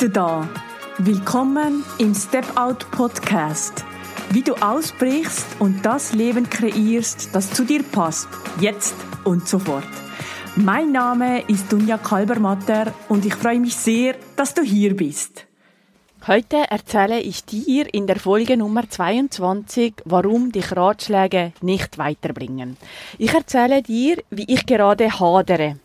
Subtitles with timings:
[0.00, 0.48] du da.
[0.96, 3.84] Willkommen im Step Out Podcast.
[4.30, 8.28] Wie du ausbrichst und das Leben kreierst, das zu dir passt,
[8.60, 8.94] jetzt
[9.24, 9.84] und sofort.
[10.56, 15.46] Mein Name ist Dunja Kalbermatter und ich freue mich sehr, dass du hier bist.
[16.26, 22.78] Heute erzähle ich dir in der Folge Nummer 22, warum dich Ratschläge nicht weiterbringen.
[23.18, 25.76] Ich erzähle dir, wie ich gerade hadere.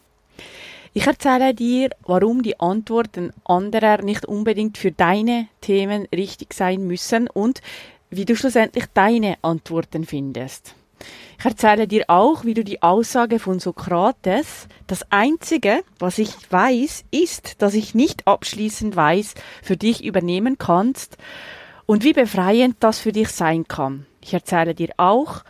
[0.98, 7.28] Ich erzähle dir, warum die Antworten anderer nicht unbedingt für deine Themen richtig sein müssen
[7.28, 7.60] und
[8.10, 10.74] wie du schlussendlich deine Antworten findest.
[11.38, 17.04] Ich erzähle dir auch, wie du die Aussage von Sokrates, das Einzige, was ich weiß,
[17.12, 21.18] ist, dass ich nicht abschließend weiß, für dich übernehmen kannst
[21.86, 24.06] und wie befreiend das für dich sein kann.
[24.22, 25.44] Ich erzähle dir auch,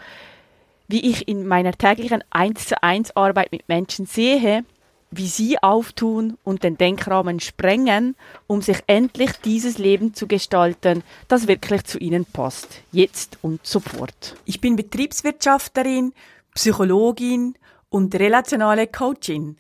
[0.88, 4.64] wie ich in meiner täglichen 1 zu 1 Arbeit mit Menschen sehe,
[5.12, 8.16] wie sie auftun und den Denkrahmen sprengen,
[8.48, 14.36] um sich endlich dieses Leben zu gestalten, das wirklich zu ihnen passt, jetzt und sofort.
[14.46, 16.14] Ich bin Betriebswirtschafterin,
[16.54, 17.56] Psychologin
[17.90, 19.58] und relationale Coachin.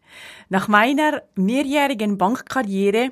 [0.49, 3.11] Nach meiner mehrjährigen Bankkarriere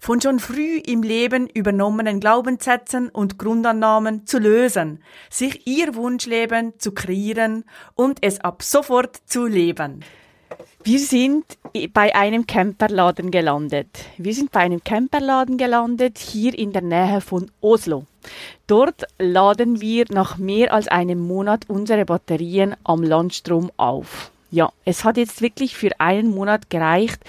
[0.00, 6.92] von schon früh im Leben übernommenen Glaubenssätzen und Grundannahmen zu lösen, sich ihr Wunschleben zu
[6.92, 10.04] kreieren und es ab sofort zu leben.
[10.82, 11.44] Wir sind
[11.94, 13.88] bei einem Camperladen gelandet.
[14.18, 18.04] Wir sind bei einem Camperladen gelandet, hier in der Nähe von Oslo.
[18.66, 24.30] Dort laden wir nach mehr als einem Monat unsere Batterien am Landstrom auf.
[24.54, 27.20] Ja, es hat jetzt wirklich für einen Monat gereicht,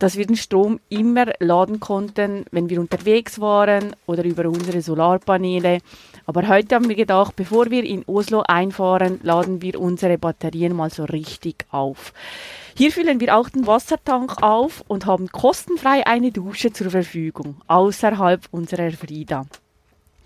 [0.00, 5.78] dass wir den Strom immer laden konnten, wenn wir unterwegs waren oder über unsere Solarpaneele.
[6.26, 10.90] Aber heute haben wir gedacht, bevor wir in Oslo einfahren, laden wir unsere Batterien mal
[10.90, 12.12] so richtig auf.
[12.76, 18.40] Hier füllen wir auch den Wassertank auf und haben kostenfrei eine Dusche zur Verfügung, außerhalb
[18.50, 19.46] unserer Frieda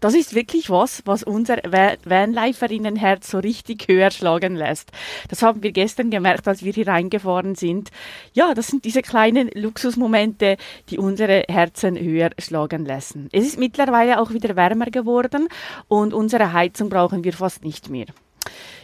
[0.06, 4.92] das ist wirklich was, was unser Vanliferinnenherz so richtig höher schlagen lässt.
[5.28, 7.90] Das haben wir gestern gemerkt, als wir hier reingefahren sind.
[8.32, 10.58] Ja, das sind diese kleinen Luxusmomente,
[10.90, 13.28] die unsere Herzen höher schlagen lassen.
[13.32, 15.48] Es ist mittlerweile auch wieder wärmer geworden
[15.88, 18.06] und unsere Heizung brauchen wir fast nicht mehr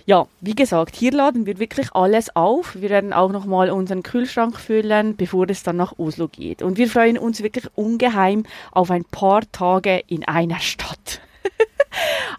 [0.05, 2.75] ja, wie gesagt, hier laden wir wirklich alles auf.
[2.75, 6.63] Wir werden auch nochmal unseren Kühlschrank füllen, bevor es dann nach Oslo geht.
[6.63, 11.21] Und wir freuen uns wirklich ungeheim auf ein paar Tage in einer Stadt.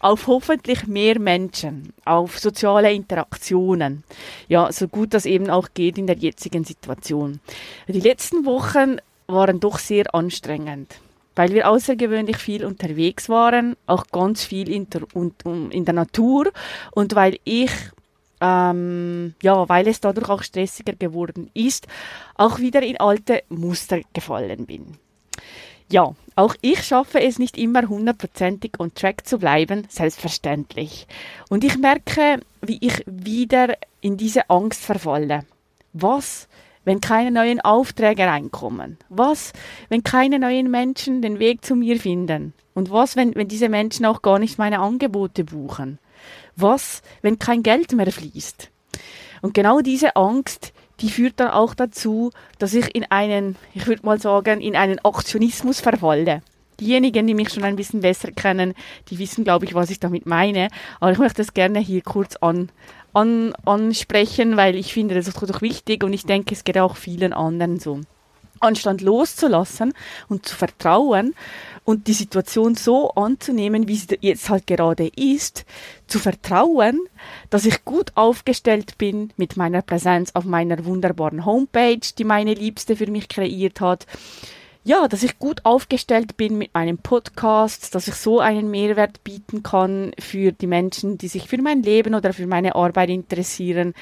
[0.02, 4.04] auf hoffentlich mehr Menschen, auf soziale Interaktionen.
[4.48, 7.40] Ja, so gut das eben auch geht in der jetzigen Situation.
[7.88, 8.98] Die letzten Wochen
[9.28, 11.00] waren doch sehr anstrengend
[11.36, 15.02] weil wir außergewöhnlich viel unterwegs waren, auch ganz viel in der,
[15.72, 16.52] in der Natur
[16.92, 17.72] und weil ich
[18.42, 21.88] ähm, ja, weil es dadurch auch stressiger geworden ist,
[22.36, 24.98] auch wieder in alte Muster gefallen bin.
[25.90, 31.08] Ja, auch ich schaffe es nicht immer hundertprozentig on track zu bleiben, selbstverständlich.
[31.50, 35.46] Und ich merke, wie ich wieder in diese Angst verfalle.
[35.94, 36.48] Was,
[36.86, 38.98] wenn keine neuen Aufträge reinkommen?
[39.10, 39.54] Was,
[39.90, 42.54] wenn keine neuen Menschen den Weg zu mir finden?
[42.74, 46.00] Und was, wenn, wenn diese Menschen auch gar nicht meine Angebote buchen?
[46.56, 48.70] Was, wenn kein Geld mehr fließt?
[49.42, 54.06] Und genau diese Angst, die führt dann auch dazu, dass ich in einen, ich würde
[54.06, 56.42] mal sagen, in einen Aktionismus verfalle.
[56.80, 58.74] Diejenigen, die mich schon ein bisschen besser kennen,
[59.10, 60.70] die wissen, glaube ich, was ich damit meine.
[61.00, 62.70] Aber ich möchte das gerne hier kurz an,
[63.14, 66.96] an, ansprechen, weil ich finde, das ist doch wichtig und ich denke, es geht auch
[66.96, 68.02] vielen anderen so.
[68.60, 69.94] Anstand loszulassen
[70.30, 71.36] und zu vertrauen
[71.84, 75.66] und die Situation so anzunehmen, wie sie jetzt halt gerade ist,
[76.08, 77.00] zu vertrauen,
[77.50, 82.96] dass ich gut aufgestellt bin mit meiner Präsenz auf meiner wunderbaren Homepage, die meine Liebste
[82.96, 84.08] für mich kreiert hat,
[84.84, 89.64] ja, dass ich gut aufgestellt bin mit meinem Podcast, dass ich so einen Mehrwert bieten
[89.64, 93.94] kann für die Menschen, die sich für mein Leben oder für meine Arbeit interessieren.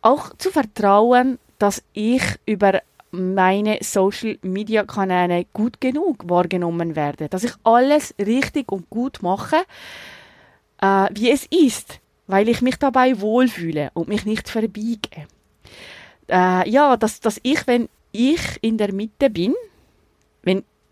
[0.00, 7.44] Auch zu vertrauen, dass ich über meine Social Media Kanäle gut genug wahrgenommen werde, dass
[7.44, 9.56] ich alles richtig und gut mache,
[10.80, 15.26] äh, wie es ist, weil ich mich dabei wohlfühle und mich nicht verbiege.
[16.28, 19.54] Äh, ja, dass, dass ich, wenn ich in der Mitte bin,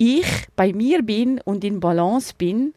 [0.00, 0.26] ich
[0.56, 2.73] bei mir bin und in Balance bin,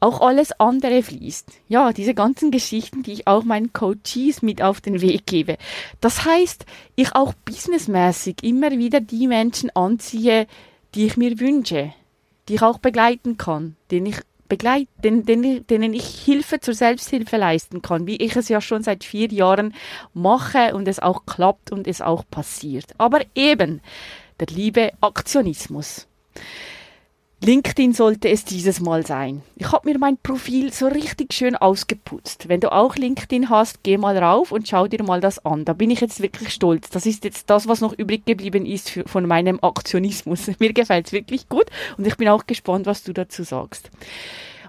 [0.00, 1.48] auch alles andere fließt.
[1.68, 5.56] Ja, diese ganzen Geschichten, die ich auch meinen Coaches mit auf den Weg gebe.
[6.00, 6.66] Das heißt,
[6.96, 10.48] ich auch businessmäßig immer wieder die Menschen anziehe,
[10.96, 11.94] die ich mir wünsche,
[12.48, 17.36] die ich auch begleiten kann, denen ich begleit, denen, denen, denen ich Hilfe zur Selbsthilfe
[17.36, 19.72] leisten kann, wie ich es ja schon seit vier Jahren
[20.12, 22.86] mache und es auch klappt und es auch passiert.
[22.98, 23.80] Aber eben
[24.40, 26.08] der liebe Aktionismus.
[27.44, 29.42] LinkedIn sollte es dieses Mal sein.
[29.56, 32.48] Ich habe mir mein Profil so richtig schön ausgeputzt.
[32.48, 35.66] Wenn du auch LinkedIn hast, geh mal rauf und schau dir mal das an.
[35.66, 36.88] Da bin ich jetzt wirklich stolz.
[36.88, 40.50] Das ist jetzt das, was noch übrig geblieben ist für, von meinem Aktionismus.
[40.58, 41.66] Mir gefällt es wirklich gut
[41.98, 43.90] und ich bin auch gespannt, was du dazu sagst.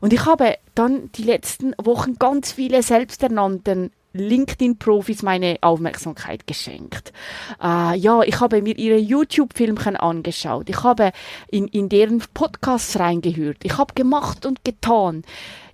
[0.02, 7.14] Und ich habe dann die letzten Wochen ganz viele selbsternannten LinkedIn-Profis meine Aufmerksamkeit geschenkt.
[7.62, 10.70] Äh, ja, ich habe mir ihre YouTube-Filmchen angeschaut.
[10.70, 11.12] Ich habe
[11.50, 13.58] in, in deren Podcasts reingehört.
[13.64, 15.24] Ich habe gemacht und getan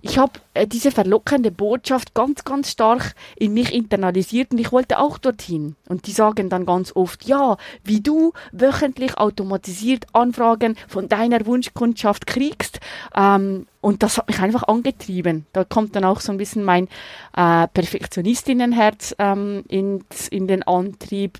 [0.02, 4.98] ich habe äh, diese verlockende Botschaft ganz, ganz stark in mich internalisiert und ich wollte
[4.98, 5.76] auch dorthin.
[5.88, 12.26] Und die sagen dann ganz oft, ja, wie du wöchentlich automatisiert Anfragen von deiner Wunschkundschaft
[12.26, 12.80] kriegst.
[13.16, 15.46] Ähm, und das hat mich einfach angetrieben.
[15.52, 16.88] Da kommt dann auch so ein bisschen mein
[17.36, 21.38] äh, Perfektionistinnenherz ähm, ins, in den Antrieb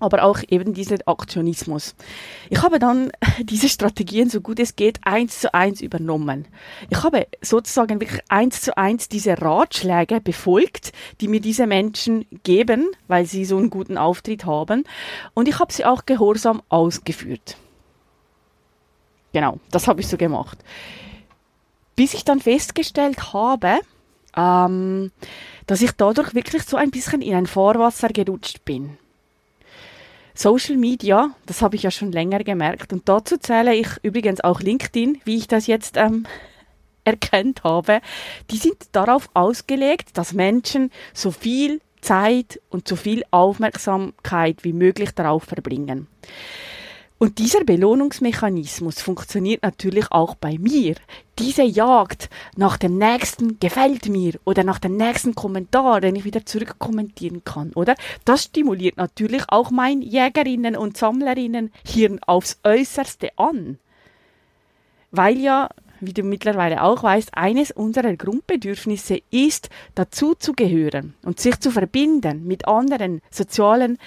[0.00, 1.94] aber auch eben dieser Aktionismus.
[2.50, 3.10] Ich habe dann
[3.40, 6.46] diese Strategien so gut es geht eins zu eins übernommen.
[6.90, 12.86] Ich habe sozusagen wirklich eins zu eins diese Ratschläge befolgt, die mir diese Menschen geben,
[13.06, 14.84] weil sie so einen guten Auftritt haben.
[15.34, 17.56] Und ich habe sie auch gehorsam ausgeführt.
[19.32, 20.58] Genau, das habe ich so gemacht.
[21.96, 23.80] Bis ich dann festgestellt habe,
[24.36, 25.10] ähm,
[25.66, 28.98] dass ich dadurch wirklich so ein bisschen in ein Fahrwasser gerutscht bin.
[30.38, 32.92] Social Media, das habe ich ja schon länger gemerkt.
[32.92, 36.26] Und dazu zähle ich übrigens auch LinkedIn, wie ich das jetzt ähm,
[37.04, 38.00] erkannt habe.
[38.52, 45.10] Die sind darauf ausgelegt, dass Menschen so viel Zeit und so viel Aufmerksamkeit wie möglich
[45.10, 46.06] darauf verbringen.
[47.18, 50.94] Und dieser Belohnungsmechanismus funktioniert natürlich auch bei mir.
[51.40, 56.46] Diese Jagd nach dem nächsten gefällt mir oder nach dem nächsten Kommentar, den ich wieder
[56.46, 57.96] zurückkommentieren kann, oder?
[58.24, 63.78] Das stimuliert natürlich auch mein Jägerinnen und Sammlerinnen Hirn aufs Äußerste an.
[65.10, 65.68] Weil ja
[66.00, 71.70] wie du mittlerweile auch weißt, eines unserer Grundbedürfnisse ist, dazu zu gehören und sich zu
[71.70, 73.98] verbinden mit anderen sozialen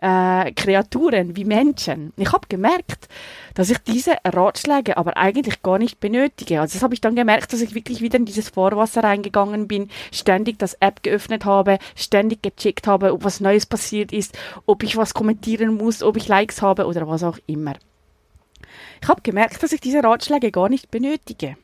[0.00, 2.12] äh, Kreaturen wie Menschen.
[2.16, 3.08] Ich habe gemerkt,
[3.54, 6.60] dass ich diese Ratschläge aber eigentlich gar nicht benötige.
[6.60, 9.90] Also das habe ich dann gemerkt, dass ich wirklich wieder in dieses Vorwasser reingegangen bin,
[10.12, 14.36] ständig das App geöffnet habe, ständig gecheckt habe, ob was Neues passiert ist,
[14.66, 17.74] ob ich was kommentieren muss, ob ich Likes habe oder was auch immer.
[19.02, 21.56] Ich habe gemerkt, dass ich diese Ratschläge gar nicht benötige.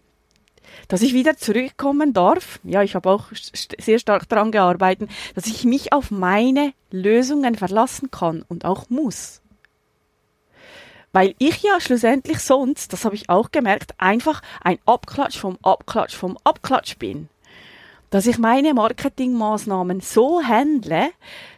[0.89, 5.65] Dass ich wieder zurückkommen darf, ja, ich habe auch sehr stark daran gearbeitet, dass ich
[5.65, 9.41] mich auf meine Lösungen verlassen kann und auch muss.
[11.13, 16.15] Weil ich ja schlussendlich sonst, das habe ich auch gemerkt, einfach ein Abklatsch vom Abklatsch
[16.15, 17.29] vom Abklatsch bin.
[18.11, 21.09] Dass ich meine Marketingmaßnahmen so handle,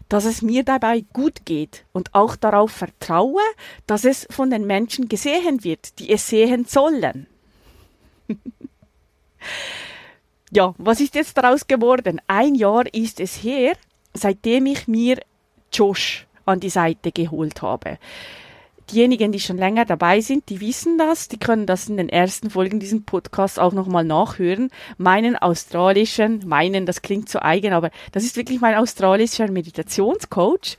[0.09, 3.43] dass es mir dabei gut geht und auch darauf vertraue,
[3.87, 7.27] dass es von den Menschen gesehen wird, die es sehen sollen.
[10.51, 12.21] ja, was ist jetzt daraus geworden?
[12.27, 13.75] Ein Jahr ist es her,
[14.15, 15.21] seitdem ich mir
[15.73, 17.99] Josh an die Seite geholt habe
[18.91, 22.51] diejenigen, die schon länger dabei sind, die wissen das, die können das in den ersten
[22.51, 24.71] Folgen diesen Podcasts auch nochmal nachhören.
[24.97, 30.77] Meinen australischen, meinen, das klingt so eigen, aber das ist wirklich mein australischer Meditationscoach.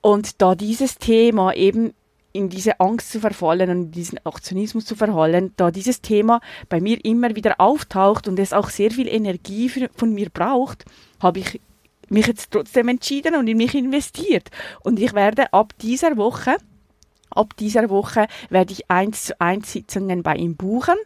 [0.00, 1.92] Und da dieses Thema eben
[2.32, 6.80] in diese Angst zu verfallen und in diesen Aktionismus zu verfallen, da dieses Thema bei
[6.80, 10.84] mir immer wieder auftaucht und es auch sehr viel Energie für, von mir braucht,
[11.20, 11.60] habe ich
[12.08, 14.50] mich jetzt trotzdem entschieden und in mich investiert.
[14.82, 16.56] Und ich werde ab dieser Woche
[17.32, 20.96] Ab dieser Woche werde ich eins zu eins Sitzungen bei ihm buchen,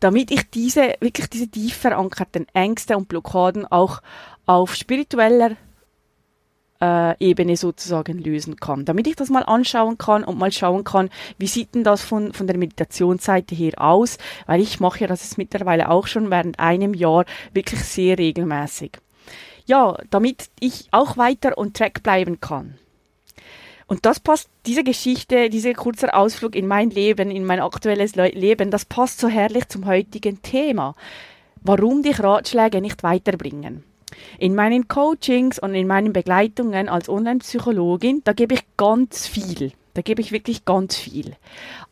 [0.00, 4.00] damit ich diese, wirklich diese tief verankerten Ängste und Blockaden auch
[4.46, 5.56] auf spiritueller
[6.84, 8.84] äh, Ebene sozusagen lösen kann.
[8.84, 12.32] Damit ich das mal anschauen kann und mal schauen kann, wie sieht denn das von,
[12.32, 16.58] von der Meditationsseite her aus, weil ich mache ja das jetzt mittlerweile auch schon während
[16.58, 18.98] einem Jahr wirklich sehr regelmäßig.
[19.66, 22.74] Ja, damit ich auch weiter on track bleiben kann.
[23.86, 28.28] Und das passt, diese Geschichte, dieser kurze Ausflug in mein Leben, in mein aktuelles Le
[28.28, 30.94] Leben, das passt so herrlich zum heutigen Thema.
[31.62, 33.84] Warum dich Ratschläge nicht weiterbringen.
[34.38, 39.72] In meinen Coachings und in meinen Begleitungen als Online-Psychologin, da gebe ich ganz viel.
[39.94, 41.36] Da gebe ich wirklich ganz viel.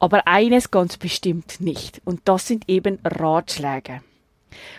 [0.00, 2.02] Aber eines ganz bestimmt nicht.
[2.04, 4.02] Und das sind eben Ratschläge.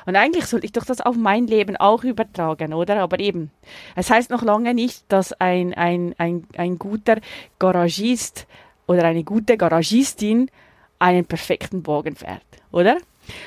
[0.05, 3.01] Und eigentlich sollte ich doch das auf mein Leben auch übertragen, oder?
[3.01, 3.49] Aber eben,
[3.95, 7.17] es heißt noch lange nicht, dass ein, ein, ein, ein guter
[7.57, 8.45] Garagist
[8.85, 10.51] oder eine gute Garagistin
[10.99, 12.97] einen perfekten Wagen fährt, oder?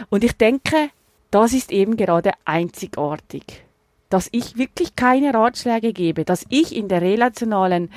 [0.09, 0.91] Und ich denke,
[1.31, 3.66] das ist eben gerade einzigartig
[4.09, 7.91] dass ich wirklich keine Ratschläge gebe, dass ich in der relationalen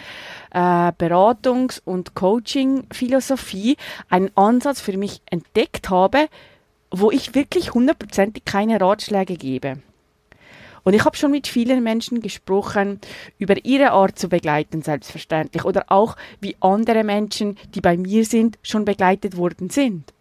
[0.52, 3.78] äh, Beratungs- und Coaching-Philosophie
[4.10, 6.28] einen Ansatz für mich entdeckt habe,
[6.92, 9.80] wo ich wirklich hundertprozentig keine Ratschläge gebe.
[10.84, 13.00] Und ich habe schon mit vielen Menschen gesprochen
[13.38, 18.58] über ihre Art zu begleiten, selbstverständlich, oder auch wie andere Menschen, die bei mir sind,
[18.64, 20.14] schon begleitet worden sind.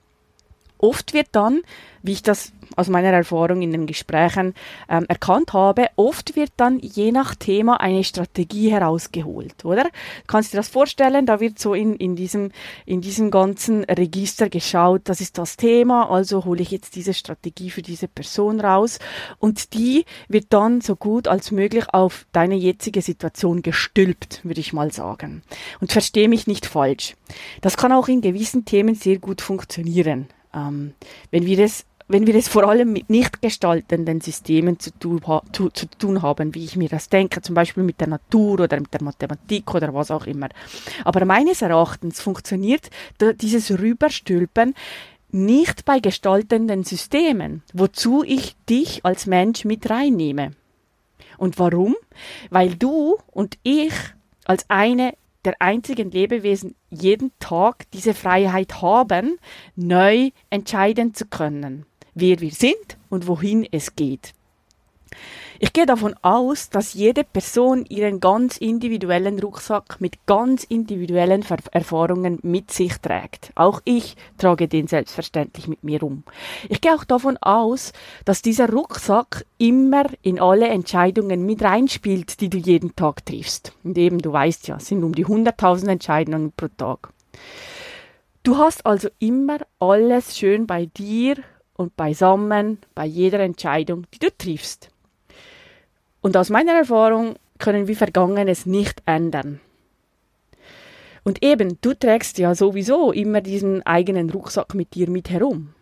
[0.78, 1.62] Oft wird dann,
[2.02, 4.54] wie ich das aus meiner Erfahrung in den Gesprächen
[4.88, 9.88] ähm, erkannt habe, oft wird dann je nach Thema eine Strategie herausgeholt, oder?
[10.26, 11.26] Kannst du dir das vorstellen?
[11.26, 12.52] Da wird so in, in, diesem,
[12.86, 17.70] in diesem ganzen Register geschaut, das ist das Thema, also hole ich jetzt diese Strategie
[17.70, 18.98] für diese Person raus
[19.38, 24.72] und die wird dann so gut als möglich auf deine jetzige Situation gestülpt, würde ich
[24.72, 25.42] mal sagen.
[25.80, 27.16] Und verstehe mich nicht falsch.
[27.60, 30.28] Das kann auch in gewissen Themen sehr gut funktionieren.
[30.58, 30.94] Ähm,
[31.30, 35.20] wenn wir es wenn wir es vor allem mit nicht gestaltenden Systemen zu tun,
[35.52, 38.80] zu, zu tun, haben, wie ich mir das denke, zum Beispiel mit der Natur oder
[38.80, 40.48] mit der Mathematik oder was auch immer.
[41.04, 42.88] Aber meines Erachtens funktioniert
[43.42, 44.74] dieses Rüberstülpen
[45.30, 50.52] nicht bei gestaltenden Systemen, wozu ich dich als Mensch mit reinnehme.
[51.36, 51.94] Und warum?
[52.48, 53.92] Weil du und ich
[54.46, 55.12] als eine
[55.44, 59.38] der einzigen Lebewesen jeden Tag diese Freiheit haben,
[59.76, 61.86] neu entscheiden zu können
[62.18, 64.32] wer wir sind und wohin es geht.
[65.60, 71.56] Ich gehe davon aus, dass jede Person ihren ganz individuellen Rucksack mit ganz individuellen Ver
[71.72, 73.50] Erfahrungen mit sich trägt.
[73.56, 76.22] Auch ich trage den selbstverständlich mit mir um.
[76.68, 77.92] Ich gehe auch davon aus,
[78.24, 83.72] dass dieser Rucksack immer in alle Entscheidungen mit reinspielt, die du jeden Tag triffst.
[83.82, 87.12] Und eben, du weißt ja, es sind um die 100.000 Entscheidungen pro Tag.
[88.44, 91.36] Du hast also immer alles schön bei dir
[91.74, 94.90] und beisammen bei jeder Entscheidung, die du triffst.
[96.20, 99.60] Und aus meiner Erfahrung können wir Vergangenes nicht ändern.
[101.24, 105.74] Und eben, du trägst ja sowieso immer diesen eigenen Rucksack mit dir mit herum.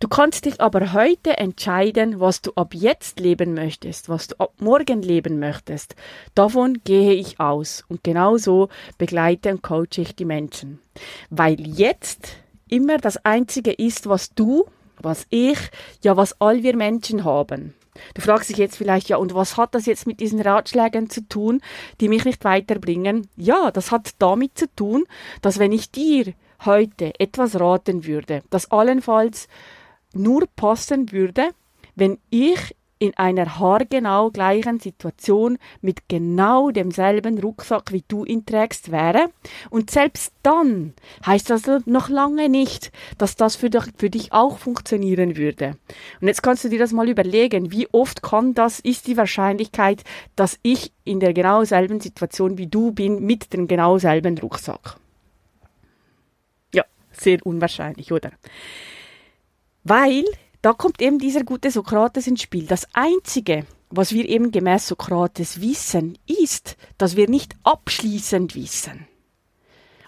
[0.00, 4.52] Du kannst dich aber heute entscheiden, was du ab jetzt leben möchtest, was du ab
[4.60, 5.96] morgen leben möchtest.
[6.36, 10.78] Davon gehe ich aus und genauso begleite und coache ich die Menschen.
[11.30, 12.36] Weil jetzt
[12.68, 14.66] immer das Einzige ist, was du,
[15.00, 15.58] was ich,
[16.02, 17.74] ja, was all wir Menschen haben.
[18.14, 21.26] Du fragst dich jetzt vielleicht, ja, und was hat das jetzt mit diesen Ratschlägen zu
[21.28, 21.60] tun,
[22.00, 23.28] die mich nicht weiterbringen?
[23.36, 25.04] Ja, das hat damit zu tun,
[25.42, 29.48] dass wenn ich dir heute etwas raten würde, das allenfalls
[30.12, 31.50] nur passen würde,
[31.94, 38.90] wenn ich in einer haargenau gleichen Situation mit genau demselben Rucksack wie du ihn trägst
[38.90, 39.30] wäre.
[39.70, 44.58] Und selbst dann heißt das noch lange nicht, dass das für dich, für dich auch
[44.58, 45.76] funktionieren würde.
[46.20, 50.02] Und jetzt kannst du dir das mal überlegen, wie oft kann das, ist die Wahrscheinlichkeit,
[50.36, 54.96] dass ich in der genau selben Situation wie du bin mit dem genau selben Rucksack.
[56.74, 58.30] Ja, sehr unwahrscheinlich, oder?
[59.84, 60.24] Weil
[60.62, 62.66] da kommt eben dieser gute Sokrates ins Spiel.
[62.66, 69.06] Das Einzige, was wir eben gemäß Sokrates wissen, ist, dass wir nicht abschließend wissen.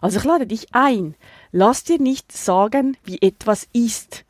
[0.01, 1.15] Also ich lade dich ein,
[1.53, 4.25] lass dir nicht sagen, wie etwas ist,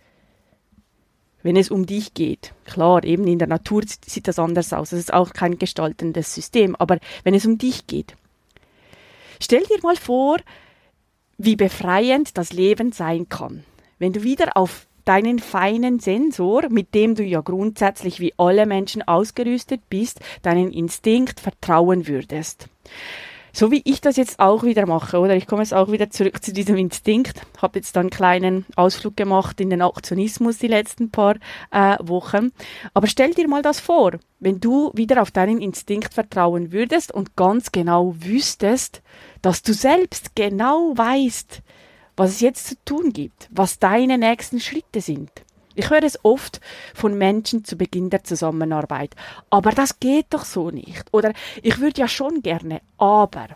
[1.42, 2.52] wenn es um dich geht.
[2.64, 6.76] Klar, eben in der Natur sieht das anders aus, das ist auch kein gestaltendes System,
[6.76, 8.16] aber wenn es um dich geht.
[9.40, 10.38] Stell dir mal vor,
[11.38, 13.64] wie befreiend das Leben sein kann,
[13.98, 19.02] wenn du wieder auf deinen feinen Sensor, mit dem du ja grundsätzlich wie alle Menschen
[19.06, 22.68] ausgerüstet bist, deinen Instinkt vertrauen würdest.
[23.52, 25.34] So wie ich das jetzt auch wieder mache, oder?
[25.34, 27.42] Ich komme jetzt auch wieder zurück zu diesem Instinkt.
[27.60, 31.36] Habe jetzt dann einen kleinen Ausflug gemacht in den Aktionismus die letzten paar
[31.72, 32.52] äh, Wochen.
[32.94, 37.36] Aber stell dir mal das vor, wenn du wieder auf deinen Instinkt vertrauen würdest und
[37.36, 39.02] ganz genau wüsstest,
[39.42, 41.62] dass du selbst genau weißt,
[42.20, 45.30] was es jetzt zu tun gibt, was deine nächsten Schritte sind.
[45.74, 46.60] Ich höre es oft
[46.92, 49.16] von Menschen zu Beginn der Zusammenarbeit.
[49.48, 51.06] Aber das geht doch so nicht.
[51.12, 53.46] Oder ich würde ja schon gerne, aber.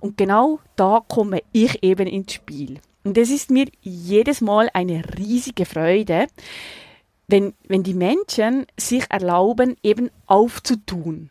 [0.00, 2.80] Und genau da komme ich eben ins Spiel.
[3.04, 6.26] Und es ist mir jedes Mal eine riesige Freude,
[7.26, 11.30] wenn, wenn die Menschen sich erlauben, eben aufzutun.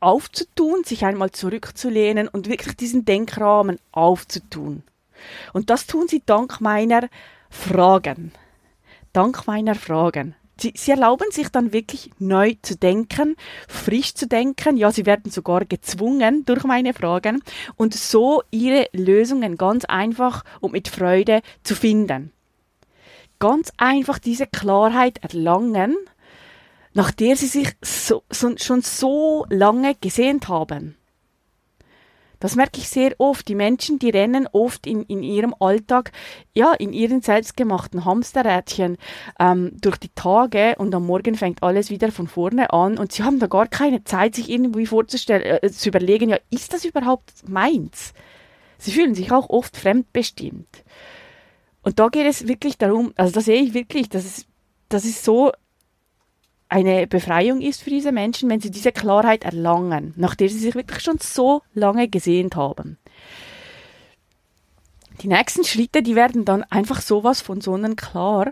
[0.00, 4.82] Aufzutun, sich einmal zurückzulehnen und wirklich diesen Denkrahmen aufzutun.
[5.52, 7.08] Und das tun sie dank meiner
[7.50, 8.32] Fragen.
[9.12, 10.34] Dank meiner Fragen.
[10.58, 13.36] Sie, sie erlauben sich dann wirklich neu zu denken,
[13.68, 14.78] frisch zu denken.
[14.78, 17.42] Ja, sie werden sogar gezwungen durch meine Fragen
[17.76, 22.32] und so ihre Lösungen ganz einfach und mit Freude zu finden.
[23.38, 25.94] Ganz einfach diese Klarheit erlangen,
[26.94, 30.95] nach der sie sich so, so, schon so lange gesehnt haben.
[32.46, 33.48] Das merke ich sehr oft.
[33.48, 36.12] Die Menschen, die rennen oft in, in ihrem Alltag,
[36.54, 38.98] ja, in ihren selbstgemachten Hamsterrädchen
[39.40, 43.24] ähm, durch die Tage und am Morgen fängt alles wieder von vorne an und sie
[43.24, 47.48] haben da gar keine Zeit, sich irgendwie vorzustellen, äh, zu überlegen, ja, ist das überhaupt
[47.48, 48.14] meins?
[48.78, 50.84] Sie fühlen sich auch oft fremdbestimmt.
[51.82, 54.46] Und da geht es wirklich darum, also da sehe ich wirklich, dass es,
[54.88, 55.50] das ist so
[56.68, 60.74] eine Befreiung ist für diese Menschen, wenn sie diese Klarheit erlangen, nach der sie sich
[60.74, 62.98] wirklich schon so lange gesehnt haben.
[65.22, 68.50] Die nächsten Schritte, die werden dann einfach sowas von sonnenklar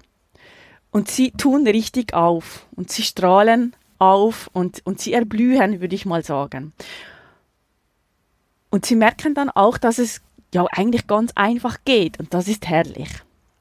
[0.90, 6.06] und sie tun richtig auf und sie strahlen auf und, und sie erblühen, würde ich
[6.06, 6.72] mal sagen.
[8.70, 10.20] Und sie merken dann auch, dass es
[10.54, 13.08] ja eigentlich ganz einfach geht und das ist herrlich.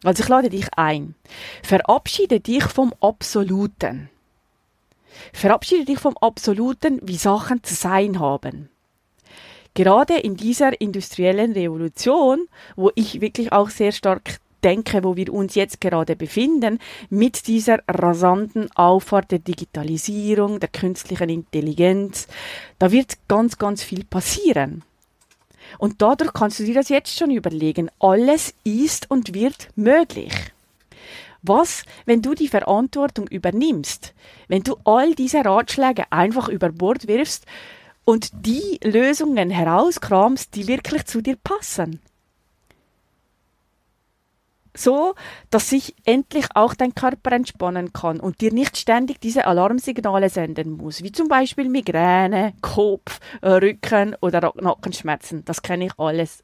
[0.04, 1.16] Also ich lade dich ein.
[1.64, 4.10] Verabschiede dich vom Absoluten.
[5.32, 8.70] Verabschiede dich vom Absoluten, wie Sachen zu sein haben.
[9.74, 15.56] Gerade in dieser industriellen Revolution, wo ich wirklich auch sehr stark denke, wo wir uns
[15.56, 16.80] jetzt gerade befinden,
[17.10, 22.28] mit dieser rasanten Auffahrt der Digitalisierung, der künstlichen Intelligenz,
[22.80, 24.84] da wird ganz, ganz viel passieren.
[25.80, 27.90] Und dadurch kannst du dir das jetzt schon überlegen.
[28.00, 30.53] Alles ist und wird möglich.
[31.44, 34.14] Was, wenn du die Verantwortung übernimmst,
[34.48, 37.46] wenn du all diese Ratschläge einfach über Bord wirfst
[38.06, 42.00] und die Lösungen herauskramst, die wirklich zu dir passen?
[44.76, 45.14] so,
[45.50, 50.72] dass sich endlich auch dein Körper entspannen kann und dir nicht ständig diese Alarmsignale senden
[50.72, 55.46] muss, wie zum Beispiel Migräne, Kopf, Rücken oder Nackenschmerzen.
[55.46, 56.44] Das kenne ich alles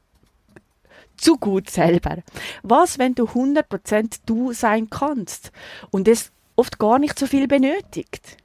[1.20, 2.18] zu gut selber.
[2.62, 5.52] Was, wenn du 100% du sein kannst
[5.90, 8.36] und es oft gar nicht so viel benötigt?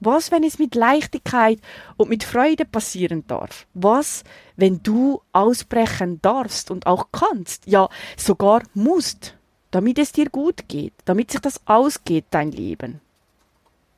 [0.00, 1.60] Was, wenn es mit Leichtigkeit
[1.96, 3.66] und mit Freude passieren darf?
[3.72, 4.24] Was,
[4.56, 9.36] wenn du ausbrechen darfst und auch kannst, ja sogar musst,
[9.70, 13.00] damit es dir gut geht, damit sich das ausgeht, dein Leben?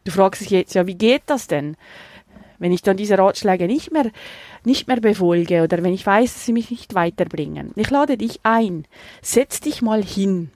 [0.04, 1.78] Du fragst dich jetzt, ja, wie geht das denn?
[2.64, 4.10] Wenn ich dann diese Ratschläge nicht mehr,
[4.64, 7.72] nicht mehr befolge oder wenn ich weiß, dass sie mich nicht weiterbringen.
[7.76, 8.86] Ich lade dich ein,
[9.20, 10.50] setz dich mal hin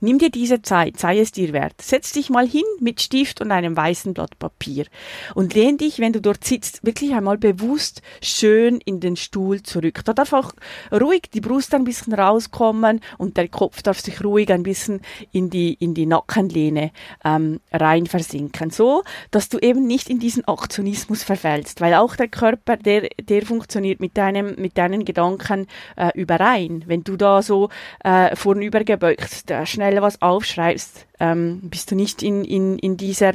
[0.00, 1.74] Nimm dir diese Zeit, sei es dir wert.
[1.82, 4.86] Setz dich mal hin mit Stift und einem weißen Blatt Papier
[5.34, 10.02] und lehn dich, wenn du dort sitzt, wirklich einmal bewusst schön in den Stuhl zurück.
[10.04, 10.52] Da darf auch
[10.92, 15.00] ruhig die Brust ein bisschen rauskommen und der Kopf darf sich ruhig ein bisschen
[15.32, 16.92] in die, in die Nackenlehne
[17.24, 18.70] ähm, rein versinken.
[18.70, 23.44] So, dass du eben nicht in diesen Aktionismus verfällst, weil auch der Körper, der, der
[23.44, 26.84] funktioniert mit deinem, mit deinen Gedanken äh, überein.
[26.86, 27.68] Wenn du da so
[28.04, 33.34] äh, vornübergebeugt, schnell schnell was aufschreibst, ähm, bist du nicht in, in, in dieser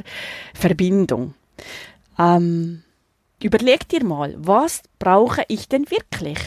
[0.54, 1.34] Verbindung.
[2.18, 2.82] Ähm,
[3.42, 6.38] überleg dir mal, was brauche ich denn wirklich?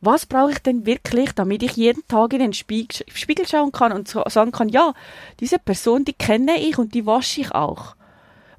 [0.00, 3.92] Was brauche ich denn wirklich, damit ich jeden Tag in den Spiegel, Spiegel schauen kann
[3.92, 4.94] und sagen kann, ja,
[5.40, 7.96] diese Person, die kenne ich und die wasche ich auch.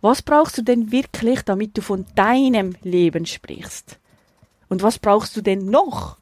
[0.02, 3.98] Was brauchst du denn wirklich, damit du von deinem Leben sprichst?
[4.68, 6.18] Und was brauchst du denn noch?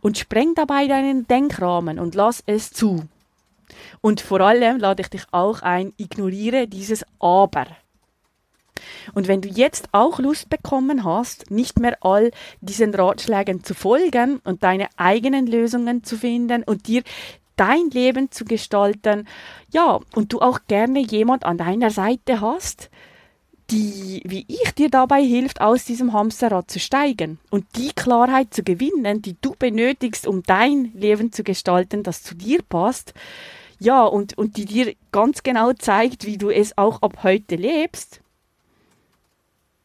[0.00, 3.08] Und spreng dabei deinen Denkrahmen und lass es zu.
[4.00, 7.66] Und vor allem lade ich dich auch ein, ignoriere dieses Aber.
[9.14, 14.40] Und wenn du jetzt auch Lust bekommen hast, nicht mehr all diesen Ratschlägen zu folgen
[14.44, 17.02] und deine eigenen Lösungen zu finden und dir
[17.56, 19.26] dein Leben zu gestalten,
[19.72, 22.90] ja, und du auch gerne jemand an deiner Seite hast,
[23.70, 28.62] die, wie ich dir dabei hilft, aus diesem Hamsterrad zu steigen und die Klarheit zu
[28.62, 33.12] gewinnen, die du benötigst, um dein Leben zu gestalten, das zu dir passt,
[33.78, 38.20] ja, und, und die dir ganz genau zeigt, wie du es auch ab heute lebst.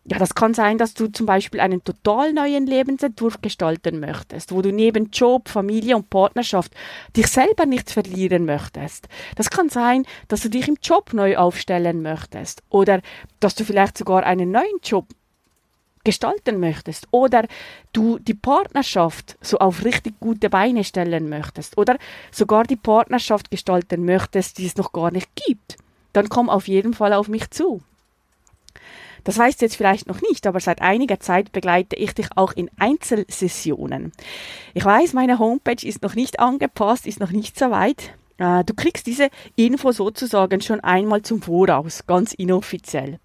[0.05, 4.63] Ja, das kann sein, dass du zum Beispiel einen total neuen Lebensentwurf gestalten möchtest, wo
[4.63, 6.73] du neben Job, Familie und Partnerschaft
[7.15, 9.07] dich selber nicht verlieren möchtest.
[9.35, 13.01] Das kann sein, dass du dich im Job neu aufstellen möchtest oder
[13.39, 15.05] dass du vielleicht sogar einen neuen Job
[16.03, 17.47] gestalten möchtest oder
[17.93, 21.97] du die Partnerschaft so auf richtig gute Beine stellen möchtest oder
[22.31, 25.77] sogar die Partnerschaft gestalten möchtest, die es noch gar nicht gibt,
[26.13, 27.81] dann komm auf jeden Fall auf mich zu.
[29.23, 32.53] Das weißt du jetzt vielleicht noch nicht, aber seit einiger Zeit begleite ich dich auch
[32.53, 34.11] in Einzelsessionen.
[34.73, 38.73] Ich weiß, meine Homepage ist noch nicht angepasst, ist noch nicht so weit, Äh, du
[38.73, 43.19] kriegst diese Info sozusagen schon einmal zum Voraus, ganz inoffiziell.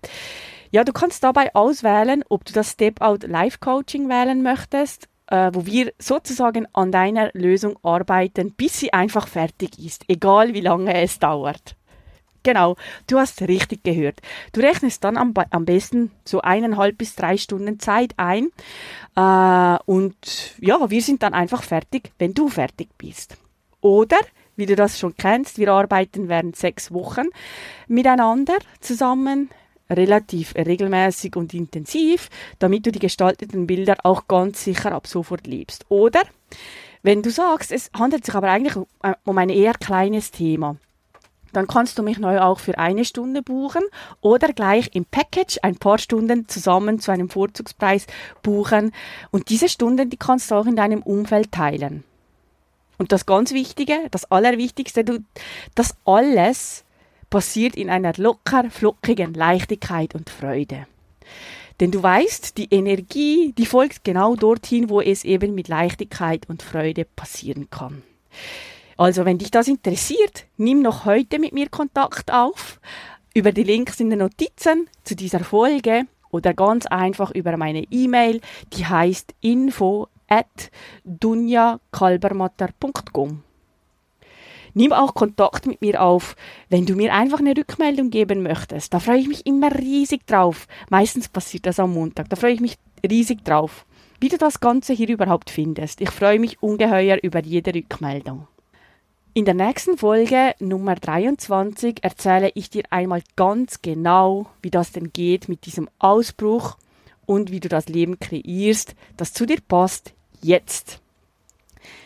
[0.70, 5.66] Ja, du kannst dabei auswählen, ob du das Step-Out Life Coaching wählen möchtest, äh, wo
[5.66, 11.18] wir sozusagen an deiner Lösung arbeiten, bis sie einfach fertig ist, egal wie lange es
[11.18, 11.76] dauert.
[12.42, 12.76] Genau,
[13.08, 14.20] du hast richtig gehört.
[14.52, 18.50] Du rechnest dann am, am besten so eineinhalb bis drei Stunden Zeit ein
[19.16, 23.36] äh, und ja, wir sind dann einfach fertig, wenn du fertig bist.
[23.80, 24.18] Oder
[24.54, 27.26] wie du das schon kennst, wir arbeiten während sechs Wochen
[27.88, 29.50] miteinander zusammen
[29.90, 35.86] relativ regelmäßig und intensiv, damit du die gestalteten Bilder auch ganz sicher ab sofort liebst.
[35.88, 36.22] Oder
[37.02, 38.76] wenn du sagst, es handelt sich aber eigentlich
[39.24, 40.76] um ein eher kleines Thema,
[41.52, 43.82] dann kannst du mich neu auch für eine Stunde buchen
[44.20, 48.06] oder gleich im Package ein paar Stunden zusammen zu einem Vorzugspreis
[48.42, 48.92] buchen.
[49.30, 52.04] Und diese Stunden, die kannst du auch in deinem Umfeld teilen.
[52.98, 55.18] Und das ganz Wichtige, das Allerwichtigste, du,
[55.74, 56.84] das alles
[57.30, 60.86] passiert in einer locker, flockigen Leichtigkeit und Freude.
[61.80, 66.62] Denn du weißt, die Energie, die folgt genau dorthin, wo es eben mit Leichtigkeit und
[66.62, 68.02] Freude passieren kann.
[68.96, 72.80] Also, wenn dich das interessiert, nimm noch heute mit mir Kontakt auf
[73.34, 78.40] über die Links in den Notizen zu dieser Folge oder ganz einfach über meine E-Mail,
[78.72, 80.70] die heißt info at
[81.04, 83.42] dunjakalbermatter.com.
[84.76, 86.36] Nimm auch Kontakt mit mir auf,
[86.68, 88.92] wenn du mir einfach eine Rückmeldung geben möchtest.
[88.92, 90.68] Da freue ich mich immer riesig drauf.
[90.90, 92.28] Meistens passiert das am Montag.
[92.28, 93.86] Da freue ich mich riesig drauf.
[94.20, 96.02] Wie du das Ganze hier überhaupt findest.
[96.02, 98.48] Ich freue mich ungeheuer über jede Rückmeldung.
[99.32, 105.10] In der nächsten Folge Nummer 23 erzähle ich dir einmal ganz genau, wie das denn
[105.10, 106.76] geht mit diesem Ausbruch
[107.24, 110.12] und wie du das Leben kreierst, das zu dir passt,
[110.42, 111.00] jetzt.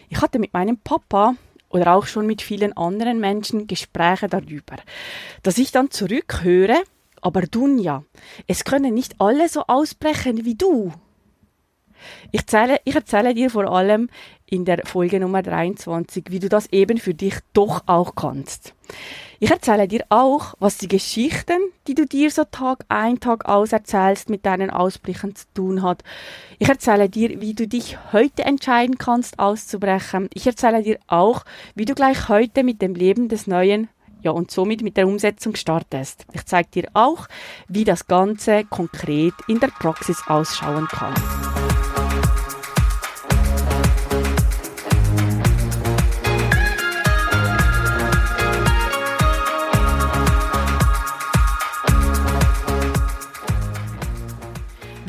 [0.08, 1.34] Ich hatte mit meinem Papa
[1.70, 4.76] oder auch schon mit vielen anderen Menschen Gespräche darüber,
[5.42, 6.82] dass ich dann zurückhöre,
[7.22, 8.04] aber Dunja,
[8.46, 10.92] es können nicht alle so ausbrechen wie du.
[12.32, 14.08] Ich erzähle, ich erzähle dir vor allem
[14.46, 18.74] in der Folge Nummer 23, wie du das eben für dich doch auch kannst.
[19.42, 23.72] Ich erzähle dir auch, was die Geschichten, die du dir so Tag ein, Tag aus
[23.72, 26.04] erzählst, mit deinen Ausbrüchen zu tun hat.
[26.58, 30.28] Ich erzähle dir, wie du dich heute entscheiden kannst, auszubrechen.
[30.34, 33.88] Ich erzähle dir auch, wie du gleich heute mit dem Leben des Neuen
[34.20, 36.26] ja, und somit mit der Umsetzung startest.
[36.34, 37.26] Ich zeige dir auch,
[37.66, 41.14] wie das Ganze konkret in der Praxis ausschauen kann.